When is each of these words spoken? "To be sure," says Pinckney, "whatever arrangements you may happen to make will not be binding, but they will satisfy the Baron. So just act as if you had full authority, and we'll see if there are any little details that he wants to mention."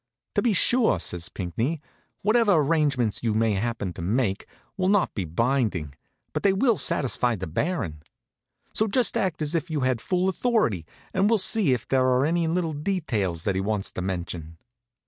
"To 0.33 0.41
be 0.41 0.53
sure," 0.53 0.99
says 0.99 1.29
Pinckney, 1.29 1.79
"whatever 2.23 2.53
arrangements 2.53 3.21
you 3.21 3.35
may 3.35 3.51
happen 3.53 3.93
to 3.93 4.01
make 4.01 4.47
will 4.75 4.87
not 4.89 5.13
be 5.13 5.25
binding, 5.25 5.93
but 6.33 6.41
they 6.41 6.53
will 6.53 6.75
satisfy 6.75 7.35
the 7.35 7.45
Baron. 7.45 8.01
So 8.73 8.87
just 8.87 9.15
act 9.15 9.43
as 9.43 9.53
if 9.53 9.69
you 9.69 9.81
had 9.81 10.01
full 10.01 10.27
authority, 10.27 10.87
and 11.13 11.29
we'll 11.29 11.37
see 11.37 11.71
if 11.71 11.87
there 11.87 12.07
are 12.07 12.25
any 12.25 12.47
little 12.47 12.73
details 12.73 13.43
that 13.43 13.53
he 13.53 13.61
wants 13.61 13.91
to 13.91 14.01
mention." 14.01 14.57